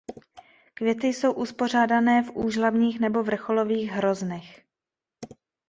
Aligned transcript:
Květy 0.73 1.07
jsou 1.07 1.33
uspořádané 1.33 2.23
v 2.23 2.31
úžlabních 2.35 2.99
nebo 2.99 3.23
vrcholových 3.23 3.91
hroznech. 3.91 4.61